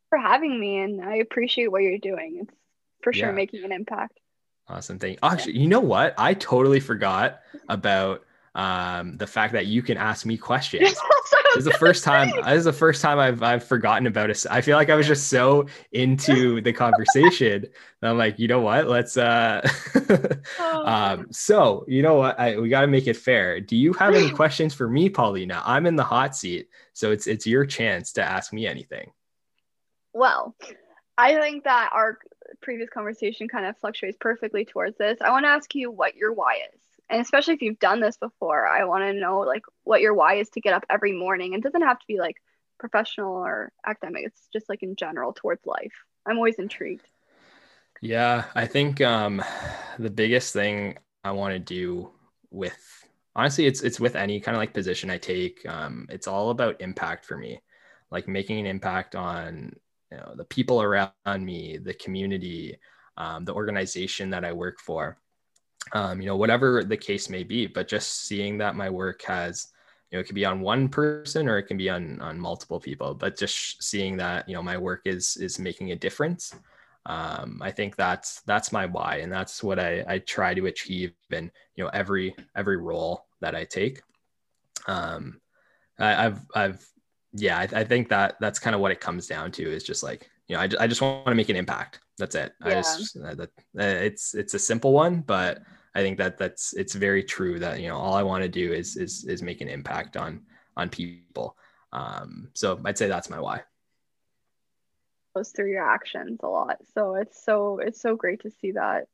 [0.10, 2.40] for having me, and I appreciate what you're doing.
[2.44, 2.54] It's
[3.06, 3.36] for sure yeah.
[3.36, 4.20] making an impact.
[4.68, 4.98] Awesome.
[4.98, 5.20] Thank you.
[5.22, 6.16] Actually, you know what?
[6.18, 8.26] I totally forgot about
[8.56, 10.90] um, the fact that you can ask me questions.
[11.54, 12.32] this is the first time.
[12.32, 14.44] This is the first time I've I've forgotten about it.
[14.50, 17.68] I feel like I was just so into the conversation
[18.02, 18.88] that I'm like, you know what?
[18.88, 19.18] Let's.
[19.18, 19.62] uh
[20.60, 20.84] oh.
[20.84, 22.40] um, So you know what?
[22.40, 23.62] I, we got to make it fair.
[23.62, 25.62] Do you have any questions for me, Paulina?
[25.64, 29.12] I'm in the hot seat, so it's it's your chance to ask me anything.
[30.12, 30.56] Well,
[31.20, 32.18] I think that our
[32.62, 35.22] previous conversation kind of fluctuates perfectly towards this.
[35.22, 36.82] I want to ask you what your why is.
[37.10, 40.36] And especially if you've done this before i want to know like what your why
[40.36, 41.54] is to get up every morning.
[41.54, 42.38] It doesn't have to be like
[42.80, 45.94] professional or academic it's just like in general towards life.
[46.26, 47.08] I'm always intrigued.
[48.02, 49.42] Yeah i think um
[49.98, 52.12] the biggest thing i want to do
[52.52, 52.78] with
[53.36, 56.82] honestly it's it's with any kind of like position i take um it's all about
[56.82, 57.62] impact for me.
[58.12, 59.74] Like making an impact on
[60.12, 62.78] you know the people around me the community
[63.18, 65.18] um, the organization that i work for
[65.94, 69.68] um, you know, whatever the case may be, but just seeing that my work has,
[70.10, 72.80] you know, it can be on one person or it can be on, on multiple
[72.80, 76.56] people, but just seeing that, you know, my work is, is making a difference.
[77.06, 79.18] Um, I think that's, that's my why.
[79.18, 83.54] And that's what I, I try to achieve in, you know, every, every role that
[83.54, 84.02] I take.
[84.88, 85.40] Um,
[86.00, 86.88] I, have I've,
[87.36, 90.04] yeah, I, I think that that's kind of what it comes down to is just
[90.04, 92.00] like, you know, I, I just want to make an impact.
[92.18, 92.54] That's it.
[92.62, 92.70] Yeah.
[92.70, 95.62] I just, uh, that, uh, it's, it's a simple one, but
[95.96, 98.74] I think that that's, it's very true that, you know, all I want to do
[98.74, 100.42] is, is, is make an impact on,
[100.78, 101.58] on people.
[101.92, 103.62] Um, so I'd say that's my why.
[105.36, 106.78] Goes through your actions a lot.
[106.94, 109.08] So it's so, it's so great to see that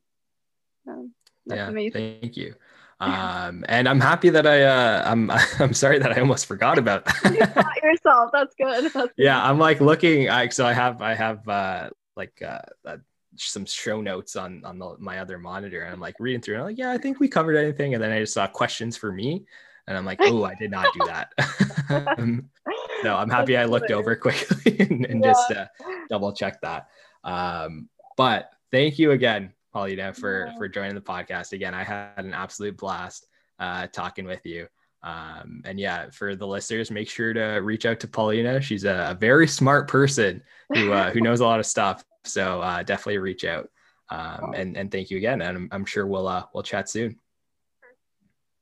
[0.86, 1.14] Um,
[1.46, 2.18] yeah, amazing.
[2.20, 2.54] thank you.
[3.02, 7.04] Um, and I'm happy that I, uh, I'm, I'm sorry that I almost forgot about
[7.22, 7.80] that.
[7.82, 8.30] you yourself.
[8.32, 8.84] That's good.
[8.84, 9.10] That's good.
[9.16, 9.42] Yeah.
[9.42, 12.96] I'm like looking, I, so I have, I have, uh, like, uh, uh,
[13.36, 16.62] some show notes on, on the, my other monitor and I'm like reading through and
[16.62, 17.94] I'm like, yeah, I think we covered anything.
[17.94, 19.44] And then I just saw questions for me
[19.86, 21.32] and I'm like, oh, I did not do that.
[22.18, 22.50] um,
[23.02, 25.32] no, I'm happy I looked over quickly and, and yeah.
[25.32, 25.66] just uh,
[26.08, 26.88] double check that.
[27.24, 30.56] Um, but thank you again Paulina, for yeah.
[30.56, 31.52] for joining the podcast.
[31.52, 33.26] Again, I had an absolute blast
[33.58, 34.66] uh, talking with you.
[35.02, 38.60] Um, and yeah, for the listeners, make sure to reach out to Paulina.
[38.60, 40.42] She's a, a very smart person
[40.72, 42.04] who uh, who knows a lot of stuff.
[42.24, 43.68] So uh, definitely reach out.
[44.10, 45.42] Um, and and thank you again.
[45.42, 47.18] And I'm, I'm sure we'll uh, we'll chat soon.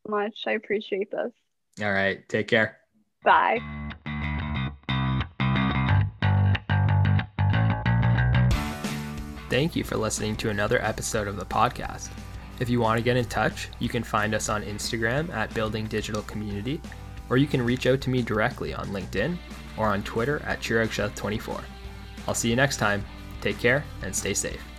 [0.09, 1.33] Much, I appreciate this.
[1.83, 2.79] All right, take care.
[3.23, 3.90] Bye.
[9.51, 12.09] Thank you for listening to another episode of the podcast.
[12.61, 15.87] If you want to get in touch, you can find us on Instagram at Building
[15.89, 16.81] Digital Community,
[17.29, 19.37] or you can reach out to me directly on LinkedIn
[19.77, 21.65] or on Twitter at Chirag24.
[22.29, 23.05] I'll see you next time.
[23.41, 24.70] Take care and stay safe.